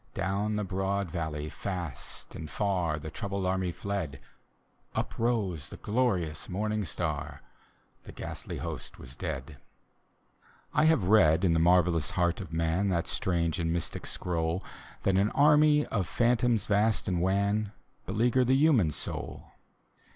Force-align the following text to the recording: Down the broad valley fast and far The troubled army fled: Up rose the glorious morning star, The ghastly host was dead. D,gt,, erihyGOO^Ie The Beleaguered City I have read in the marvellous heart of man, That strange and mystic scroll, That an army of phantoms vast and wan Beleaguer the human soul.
Down 0.15 0.55
the 0.55 0.63
broad 0.63 1.11
valley 1.11 1.47
fast 1.47 2.33
and 2.33 2.49
far 2.49 2.97
The 2.97 3.11
troubled 3.11 3.45
army 3.45 3.71
fled: 3.71 4.19
Up 4.95 5.13
rose 5.19 5.69
the 5.69 5.77
glorious 5.77 6.49
morning 6.49 6.85
star, 6.85 7.43
The 8.05 8.11
ghastly 8.11 8.57
host 8.57 8.97
was 8.97 9.15
dead. 9.15 9.45
D,gt,, 9.45 9.45
erihyGOO^Ie 9.45 9.45
The 9.45 10.71
Beleaguered 10.71 10.71
City 10.71 10.71
I 10.73 10.85
have 10.89 11.03
read 11.03 11.45
in 11.45 11.53
the 11.53 11.59
marvellous 11.59 12.09
heart 12.17 12.41
of 12.41 12.51
man, 12.51 12.89
That 12.89 13.05
strange 13.05 13.59
and 13.59 13.71
mystic 13.71 14.07
scroll, 14.07 14.63
That 15.03 15.17
an 15.17 15.29
army 15.33 15.85
of 15.85 16.07
phantoms 16.07 16.65
vast 16.65 17.07
and 17.07 17.21
wan 17.21 17.71
Beleaguer 18.07 18.43
the 18.43 18.55
human 18.55 18.89
soul. 18.89 19.51